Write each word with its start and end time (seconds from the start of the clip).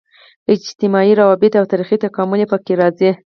اجتماعي 0.55 1.11
روابط 1.21 1.53
او 1.59 1.65
تاریخي 1.71 1.97
تکامل 2.05 2.39
یې 2.41 2.47
په 2.51 2.57
کې 2.65 2.73
راځي. 2.81 3.11